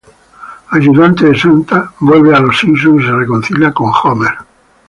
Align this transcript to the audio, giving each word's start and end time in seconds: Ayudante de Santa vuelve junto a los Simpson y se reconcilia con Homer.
Ayudante 0.71 1.25
de 1.27 1.37
Santa 1.37 1.93
vuelve 1.99 2.29
junto 2.29 2.35
a 2.43 2.47
los 2.47 2.57
Simpson 2.59 2.99
y 2.99 3.05
se 3.05 3.11
reconcilia 3.11 3.71
con 3.71 3.91
Homer. 4.03 4.33